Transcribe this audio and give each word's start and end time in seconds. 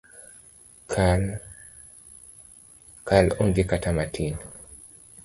Kal 3.05 3.25
onge 3.41 3.63
kata 3.71 3.89
matin 3.97 4.33